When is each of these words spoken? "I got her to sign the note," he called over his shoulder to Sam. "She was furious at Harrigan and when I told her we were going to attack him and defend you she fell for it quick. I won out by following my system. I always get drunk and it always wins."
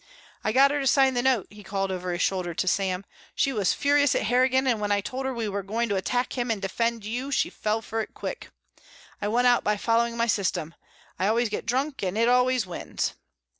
"I 0.43 0.51
got 0.51 0.71
her 0.71 0.79
to 0.79 0.87
sign 0.87 1.13
the 1.13 1.21
note," 1.21 1.45
he 1.51 1.61
called 1.61 1.91
over 1.91 2.11
his 2.11 2.23
shoulder 2.23 2.55
to 2.55 2.67
Sam. 2.67 3.05
"She 3.35 3.53
was 3.53 3.75
furious 3.75 4.15
at 4.15 4.23
Harrigan 4.23 4.65
and 4.65 4.81
when 4.81 4.91
I 4.91 4.99
told 4.99 5.27
her 5.27 5.33
we 5.35 5.47
were 5.47 5.61
going 5.61 5.89
to 5.89 5.95
attack 5.95 6.35
him 6.35 6.49
and 6.49 6.59
defend 6.59 7.05
you 7.05 7.29
she 7.29 7.51
fell 7.51 7.83
for 7.83 8.01
it 8.01 8.15
quick. 8.15 8.49
I 9.21 9.27
won 9.27 9.45
out 9.45 9.63
by 9.63 9.77
following 9.77 10.17
my 10.17 10.25
system. 10.25 10.73
I 11.19 11.27
always 11.27 11.49
get 11.49 11.67
drunk 11.67 12.01
and 12.01 12.17
it 12.17 12.27
always 12.27 12.65
wins." 12.65 13.13